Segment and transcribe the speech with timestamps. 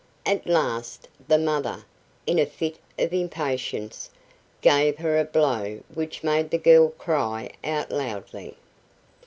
[0.25, 1.85] At last, the mother,
[2.25, 4.09] in a fit of impatience,
[4.61, 8.55] gave her a blow which made the girl cry out loudly.